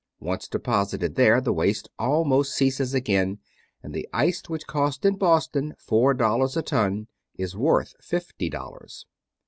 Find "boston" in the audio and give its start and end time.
5.15-5.75